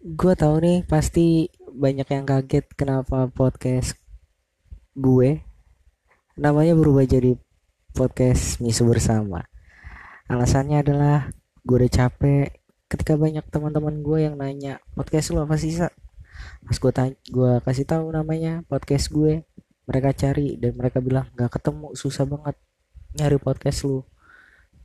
[0.00, 4.00] gue tahu nih pasti banyak yang kaget kenapa podcast
[4.96, 5.44] gue
[6.40, 7.36] namanya berubah jadi
[7.92, 9.44] podcast misu bersama.
[10.24, 11.28] Alasannya adalah
[11.68, 12.48] gue udah capek
[12.88, 15.76] ketika banyak teman-teman gue yang nanya podcast lu apa sih?
[15.76, 19.44] Pas gue tanya, gue kasih tahu namanya podcast gue,
[19.84, 22.56] mereka cari dan mereka bilang nggak ketemu, susah banget
[23.20, 24.00] nyari podcast lu.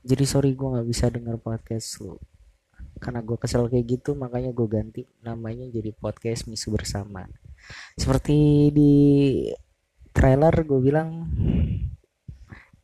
[0.04, 2.20] Jadi sorry gue nggak bisa denger podcast lu
[2.98, 7.28] karena gue kesel kayak gitu makanya gue ganti namanya jadi podcast misu bersama.
[8.00, 8.94] Seperti di
[10.16, 11.28] trailer gue bilang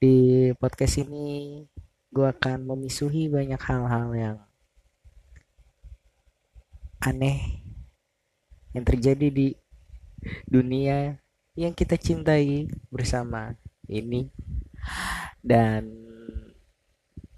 [0.01, 1.63] di podcast ini
[2.11, 4.37] gue akan memisuhi banyak hal-hal yang
[7.01, 7.63] aneh
[8.75, 9.47] yang terjadi di
[10.45, 11.17] dunia
[11.55, 13.55] yang kita cintai bersama
[13.87, 14.27] ini.
[15.41, 15.87] Dan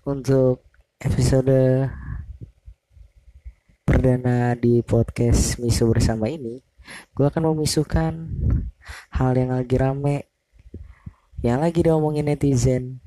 [0.03, 0.67] untuk
[0.99, 1.87] episode
[4.03, 6.59] perdana di podcast Misu bersama ini,
[7.15, 8.11] gue akan memisukan
[9.15, 10.27] hal yang lagi rame,
[11.39, 12.99] yang lagi diomongin netizen,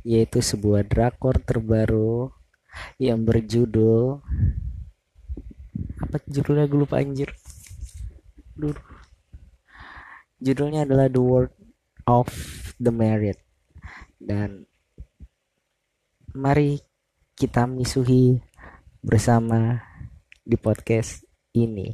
[0.00, 2.32] yaitu sebuah drakor terbaru
[2.96, 4.24] yang berjudul
[6.08, 7.28] apa judulnya gue lupa anjir.
[8.56, 8.80] Duh.
[10.40, 11.52] Judulnya adalah The World
[12.08, 12.32] of
[12.80, 13.36] the Married
[14.16, 14.64] dan
[16.32, 16.80] mari
[17.36, 18.40] kita misuhi
[19.04, 19.92] bersama
[20.44, 21.24] di podcast
[21.56, 21.88] ini.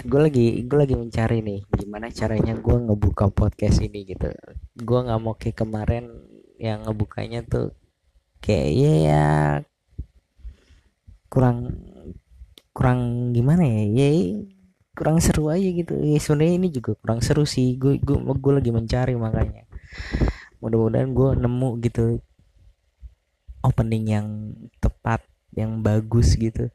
[0.00, 4.32] Gue lagi gue lagi mencari nih gimana caranya gue ngebuka podcast ini gitu.
[4.80, 6.08] Gue nggak mau kayak kemarin
[6.56, 7.76] yang ngebukanya tuh
[8.40, 9.28] kayak ya, ya
[11.28, 11.76] kurang
[12.72, 14.08] kurang gimana ya ya
[14.96, 18.70] kurang seru aja gitu ya sebenarnya ini juga kurang seru sih gue gue gue lagi
[18.72, 19.68] mencari makanya
[20.60, 22.02] mudah-mudahan gue nemu gitu
[23.60, 24.26] opening yang
[24.78, 26.70] tepat yang bagus gitu.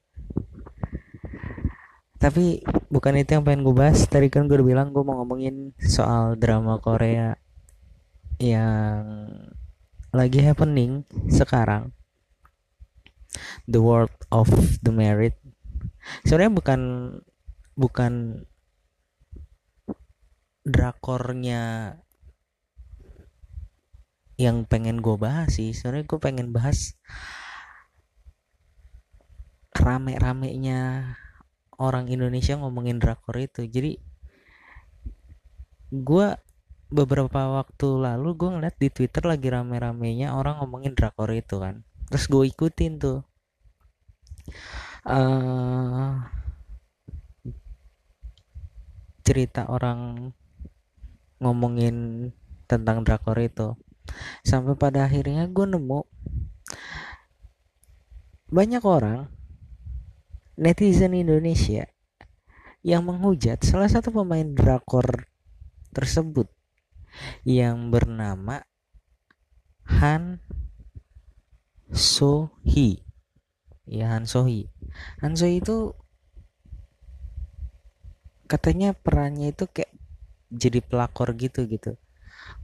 [2.16, 4.05] Tapi bukan itu yang pengen gue bahas.
[4.08, 7.37] Tadi kan gue udah bilang gue mau ngomongin soal drama Korea
[8.42, 9.30] yang
[10.10, 11.93] lagi happening sekarang.
[13.67, 14.48] The World of
[14.80, 15.36] the Married
[16.23, 16.81] sebenarnya bukan
[17.76, 18.14] bukan
[20.65, 21.93] drakornya
[24.36, 25.72] yang pengen gue bahas sih.
[25.72, 26.96] Sebenarnya gue pengen bahas
[29.76, 31.14] rame-ramenya
[31.80, 33.68] orang Indonesia ngomongin drakor itu.
[33.68, 34.00] Jadi
[35.92, 36.28] gue
[36.92, 41.84] beberapa waktu lalu gue ngeliat di Twitter lagi rame-ramenya orang ngomongin drakor itu kan.
[42.12, 43.20] Terus gue ikutin tuh.
[45.06, 46.22] Uh,
[49.26, 50.30] cerita orang
[51.42, 52.30] ngomongin
[52.66, 53.78] tentang drakor itu
[54.45, 56.02] sampai pada akhirnya gue nemu
[58.49, 59.27] banyak orang
[60.55, 61.89] netizen Indonesia
[62.86, 65.26] yang menghujat salah satu pemain drakor
[65.92, 66.45] tersebut
[67.42, 68.61] yang bernama
[69.89, 70.39] Han
[71.89, 73.02] Sohi
[73.89, 74.70] ya Han Sohi
[75.26, 75.98] Han Sohi itu
[78.45, 79.89] katanya perannya itu kayak
[80.54, 81.98] jadi pelakor gitu gitu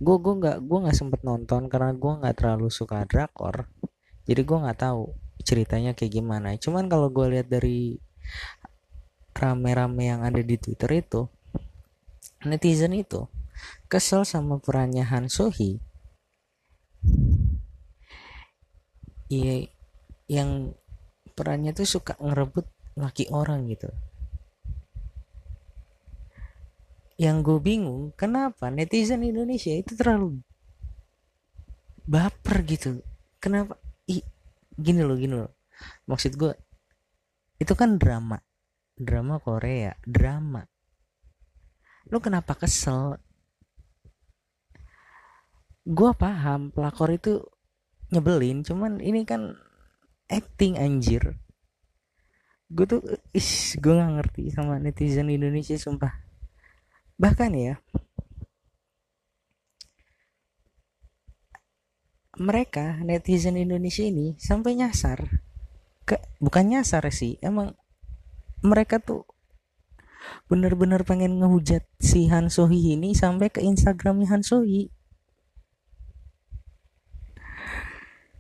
[0.02, 3.70] gue gue nggak gue nggak sempet nonton karena gue nggak terlalu suka drakor.
[4.26, 6.54] Jadi gue nggak tahu ceritanya kayak gimana.
[6.58, 7.98] Cuman kalau gue lihat dari
[9.32, 11.22] rame-rame yang ada di twitter itu
[12.46, 13.26] netizen itu
[13.90, 15.82] kesel sama perannya Han Sohi
[19.32, 19.66] iya
[20.28, 20.76] yang
[21.34, 22.68] perannya tuh suka ngerebut
[23.00, 23.90] laki orang gitu
[27.22, 30.42] yang gue bingung kenapa netizen Indonesia itu terlalu
[32.10, 32.98] baper gitu?
[33.38, 33.78] Kenapa?
[34.10, 34.26] Ih,
[34.74, 35.54] gini loh gini loh.
[36.10, 36.58] Maksud gue
[37.62, 38.42] itu kan drama.
[38.98, 40.66] Drama Korea drama.
[42.10, 43.22] Lu kenapa kesel?
[45.86, 47.46] Gue paham pelakor itu
[48.10, 49.54] nyebelin cuman ini kan
[50.26, 51.38] acting anjir.
[52.66, 56.21] Gue tuh is gue nggak ngerti sama netizen Indonesia sumpah
[57.22, 57.78] bahkan ya
[62.42, 65.46] mereka netizen Indonesia ini sampai nyasar.
[66.10, 67.78] Ke bukan nyasar sih emang
[68.66, 69.30] mereka tuh
[70.50, 74.90] bener-bener pengen ngehujat si Han Sohi ini sampai ke Instagramnya Han Sohi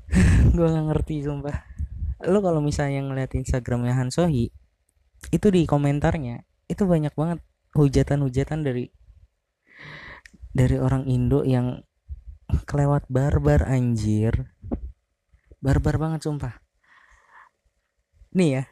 [0.57, 1.57] gue gak ngerti sumpah.
[2.25, 4.49] Lo kalau misalnya ngeliat Instagramnya Han Sohi
[5.29, 7.39] itu di komentarnya itu banyak banget
[7.75, 8.91] hujatan-hujatan dari
[10.51, 11.83] dari orang Indo yang
[12.67, 14.51] kelewat barbar anjir.
[15.61, 16.59] Barbar banget sumpah.
[18.35, 18.63] Nih ya.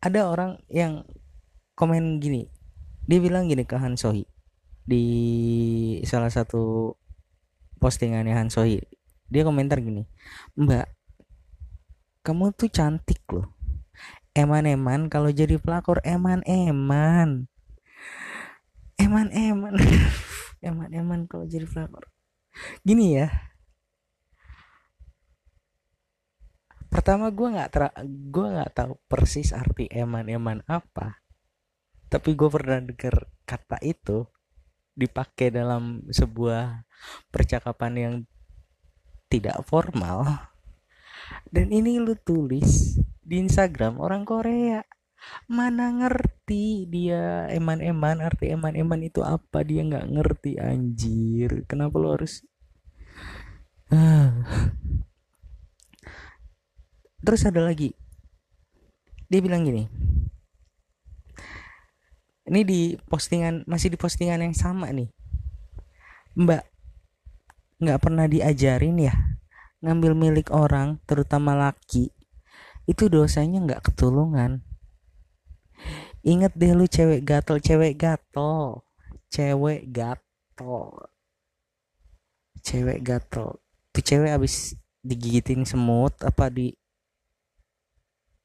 [0.00, 1.04] Ada orang yang
[1.74, 2.46] komen gini.
[3.04, 4.22] Dia bilang gini ke Han Sohi
[4.90, 5.04] di
[6.02, 6.94] salah satu
[7.78, 8.82] postingannya Han Sohi
[9.30, 10.02] dia komentar gini
[10.58, 10.90] mbak
[12.26, 13.54] kamu tuh cantik loh
[14.40, 17.48] eman-eman kalau jadi pelakor eman-eman.
[18.96, 19.74] Eman-eman.
[20.68, 22.08] Eman-eman kalau jadi pelakor.
[22.84, 23.28] Gini ya.
[26.90, 31.20] Pertama gue nggak ter gue nggak tahu persis arti eman-eman apa
[32.10, 34.26] tapi gue pernah dengar kata itu
[34.98, 36.82] dipakai dalam sebuah
[37.30, 38.14] percakapan yang
[39.30, 40.26] tidak formal.
[41.46, 44.80] Dan ini lu tulis di Instagram orang Korea.
[45.52, 49.60] Mana ngerti dia eman-eman arti eman-eman itu apa?
[49.60, 51.68] Dia nggak ngerti anjir.
[51.68, 52.40] Kenapa lu harus
[57.24, 57.92] terus ada lagi.
[59.28, 59.84] Dia bilang gini.
[62.50, 65.12] Ini di postingan masih di postingan yang sama nih.
[66.40, 66.64] Mbak
[67.84, 69.12] nggak pernah diajarin ya?
[69.84, 72.08] Ngambil milik orang terutama laki
[72.90, 74.66] itu dosanya nggak ketulungan.
[76.26, 78.82] Inget deh lu cewek gatel cewek gatel.
[79.30, 81.06] Cewek gatel.
[82.66, 83.62] Cewek gatel.
[83.94, 84.74] Tuh cewek abis
[85.06, 86.74] digigitin semut apa di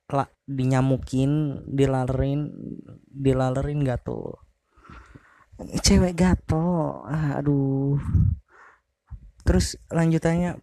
[0.05, 2.53] lah dinyamukin dilalerin
[3.09, 4.45] dilalerin gatel
[5.81, 7.03] cewek gatel.
[7.07, 7.99] Aduh.
[9.45, 10.59] Terus lanjutannya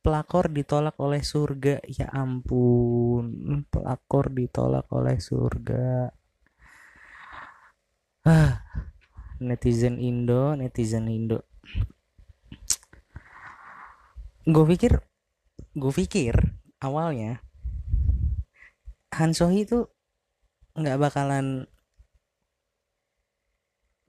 [0.00, 1.80] pelakor ditolak oleh surga.
[1.88, 6.12] Ya ampun pelakor ditolak oleh surga.
[8.24, 8.60] Ah
[9.40, 11.44] netizen Indo netizen Indo.
[14.44, 15.00] Gue pikir
[15.76, 16.34] gue pikir
[16.82, 17.44] awalnya
[19.14, 19.86] Han Sohi itu
[20.74, 21.68] nggak bakalan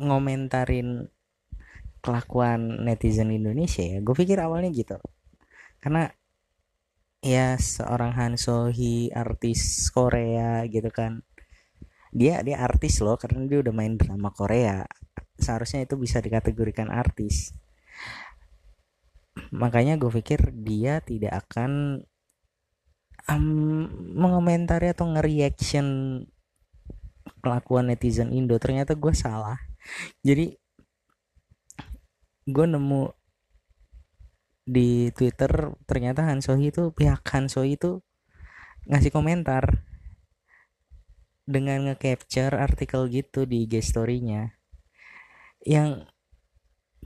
[0.02, 1.12] ngomentarin
[2.02, 4.00] kelakuan netizen Indonesia ya.
[4.02, 4.98] Gue pikir awalnya gitu
[5.81, 6.13] karena
[7.22, 11.25] ya seorang Han Sohi artis Korea gitu kan.
[12.12, 14.86] Dia dia artis loh karena dia udah main drama Korea.
[15.42, 17.56] Seharusnya itu bisa dikategorikan artis.
[19.51, 22.04] Makanya gue pikir dia tidak akan
[23.31, 25.88] um, mengomentari atau nge-reaction
[27.39, 28.60] kelakuan netizen Indo.
[28.60, 29.57] Ternyata gue salah.
[30.22, 30.51] Jadi
[32.45, 33.21] gue nemu
[34.72, 38.00] di Twitter ternyata Han Sohi itu pihak Han itu
[38.88, 39.84] ngasih komentar
[41.44, 44.56] dengan nge-capture artikel gitu di IG story-nya.
[45.68, 46.08] Yang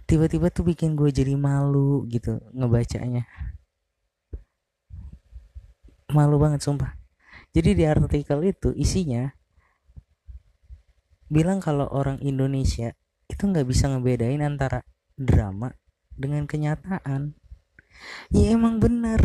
[0.06, 3.26] tiba-tiba tuh bikin gue jadi malu gitu ngebacanya.
[6.14, 6.94] Malu banget sumpah.
[7.50, 9.34] Jadi di artikel itu isinya
[11.26, 12.94] bilang kalau orang Indonesia
[13.26, 14.86] itu nggak bisa ngebedain antara
[15.18, 15.74] drama
[16.14, 17.34] dengan kenyataan
[18.34, 19.22] ya emang bener.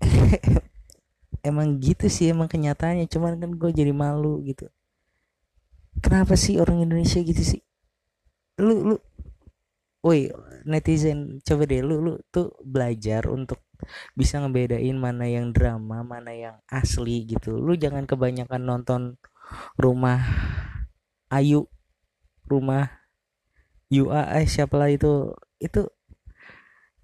[1.44, 3.04] Emang gitu sih emang kenyataannya.
[3.04, 4.64] Cuman kan gue jadi malu gitu.
[6.00, 7.60] Kenapa sih orang Indonesia gitu sih?
[8.64, 8.96] Lu lu
[10.04, 10.28] woi
[10.68, 13.60] netizen coba deh lu lu tuh belajar untuk
[14.16, 17.60] bisa ngebedain mana yang drama mana yang asli gitu.
[17.60, 19.02] Lu jangan kebanyakan nonton
[19.76, 20.24] rumah
[21.32, 21.66] Ayu
[22.48, 23.04] rumah
[23.92, 25.32] UA eh siapa itu.
[25.60, 25.93] Itu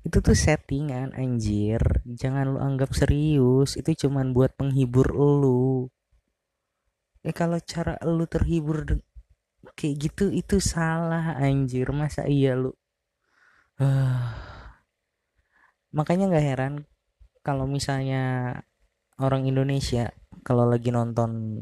[0.07, 1.81] itu tuh settingan anjir.
[2.09, 3.77] Jangan lu anggap serius.
[3.77, 5.93] Itu cuman buat penghibur lu.
[7.21, 8.85] Eh kalau cara lu terhibur
[9.77, 11.93] kayak gitu itu salah anjir.
[11.93, 12.73] Masa iya lu?
[13.81, 14.25] Uh
[15.97, 16.75] makanya nggak heran
[17.43, 18.55] kalau misalnya
[19.19, 20.15] orang Indonesia
[20.47, 21.61] kalau lagi nonton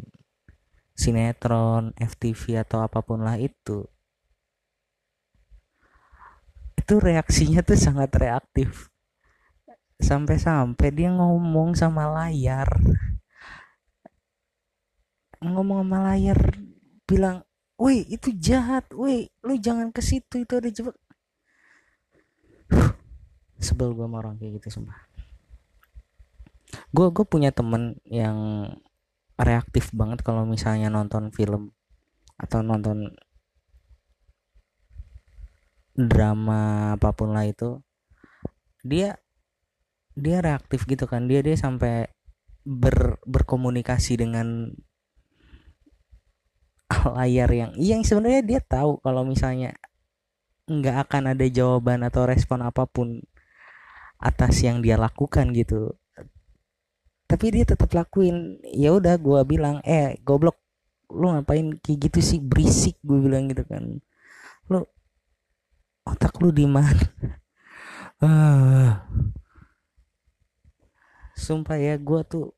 [0.98, 3.86] sinetron, FTV atau apa pun lah itu
[6.88, 8.88] itu reaksinya tuh sangat reaktif.
[10.00, 12.64] Sampai-sampai dia ngomong sama layar.
[15.44, 16.40] Ngomong sama layar
[17.04, 17.44] bilang
[17.76, 20.96] woi itu jahat woi lu jangan ke situ itu ada jebak.
[23.60, 24.96] Sebel gue sama orang kayak gitu sumpah.
[26.88, 28.64] Gue gue punya temen yang
[29.36, 31.68] reaktif banget kalau misalnya nonton film
[32.40, 33.12] atau nonton
[35.98, 37.82] drama apa pun lah itu
[38.86, 39.18] dia
[40.18, 41.26] dia reaktif gitu kan.
[41.26, 42.10] Dia dia sampai
[42.66, 44.74] ber, berkomunikasi dengan
[47.18, 49.74] layar yang yang sebenarnya dia tahu kalau misalnya
[50.68, 53.24] nggak akan ada jawaban atau respon apa pun
[54.18, 55.94] atas yang dia lakukan gitu.
[57.28, 58.58] Tapi dia tetap lakuin.
[58.72, 60.58] Ya udah gue bilang eh goblok
[61.08, 62.38] lu ngapain kayak gitu sih?
[62.42, 64.00] Berisik gue bilang gitu kan.
[64.68, 64.84] Lu
[66.08, 67.04] otak lu di mana?
[68.18, 69.06] Ah.
[71.38, 72.50] sumpah ya gue tuh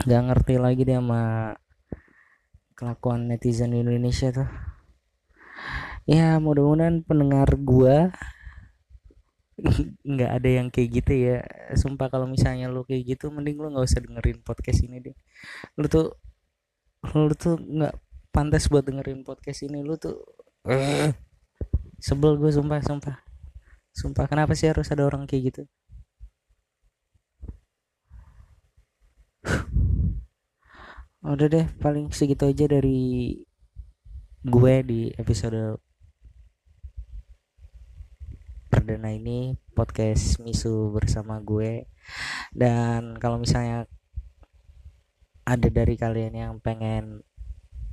[0.00, 1.52] nggak ngerti lagi deh sama
[2.72, 4.48] kelakuan netizen Indonesia tuh.
[6.02, 8.10] Ya mudah-mudahan pendengar gue
[10.12, 11.38] nggak ada yang kayak gitu ya.
[11.78, 15.16] Sumpah kalau misalnya lu kayak gitu mending lu nggak usah dengerin podcast ini deh.
[15.78, 16.16] Lu tuh
[17.14, 17.94] lu tuh nggak
[18.34, 19.84] pantas buat dengerin podcast ini.
[19.86, 20.18] Lu tuh
[20.66, 21.12] uh,
[22.02, 23.22] sebel gue sumpah sumpah.
[23.94, 25.62] Sumpah kenapa sih harus ada orang kayak gitu?
[31.22, 33.38] Udah deh paling segitu aja dari
[34.42, 35.78] gue di episode
[38.66, 41.86] perdana ini podcast misu bersama gue.
[42.50, 43.86] Dan kalau misalnya
[45.46, 47.22] ada dari kalian yang pengen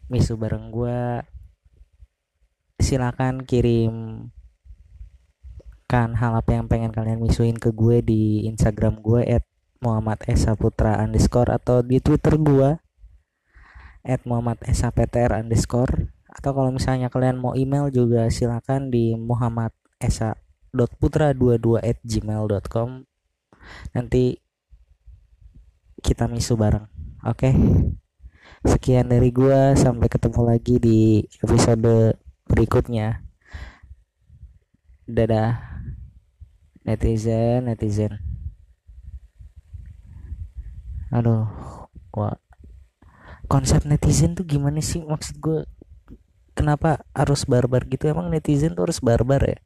[0.09, 1.21] misu bareng gue
[2.79, 4.27] silakan kirim
[5.89, 9.43] kan hal apa yang pengen kalian misuin ke gue di Instagram gue at
[9.81, 12.77] Muhammad Esa Putra underscore atau di Twitter gue
[14.05, 19.73] at Muhammad Esa PTR underscore atau kalau misalnya kalian mau email juga silakan di Muhammad
[19.97, 20.37] Esa
[21.01, 23.03] putra 22 at gmail.com
[23.97, 24.37] nanti
[25.99, 26.85] kita misu bareng
[27.27, 27.51] Oke.
[27.51, 27.55] Okay.
[28.63, 30.99] Sekian dari gua sampai ketemu lagi di
[31.43, 32.15] episode
[32.49, 33.21] berikutnya.
[35.05, 35.61] Dadah.
[36.83, 38.17] Netizen, netizen.
[41.13, 41.45] Aduh,
[42.09, 42.37] gua
[43.49, 45.65] konsep netizen tuh gimana sih maksud gue
[46.53, 49.57] kenapa harus barbar gitu emang netizen tuh harus barbar ya